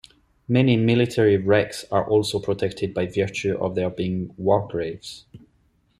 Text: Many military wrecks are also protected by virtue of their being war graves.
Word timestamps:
Many 0.47 0.77
military 0.77 1.37
wrecks 1.37 1.85
are 1.91 2.03
also 2.09 2.39
protected 2.39 2.91
by 2.91 3.05
virtue 3.05 3.55
of 3.59 3.75
their 3.75 3.91
being 3.91 4.33
war 4.35 4.67
graves. 4.67 5.25